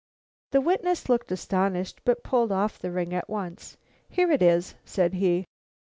[0.49, 3.77] The witness looked astonished, but pulled off the ring at once.
[4.09, 5.45] "Here it is," said he.